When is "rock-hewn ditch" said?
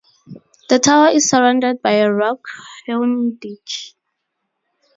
2.11-3.93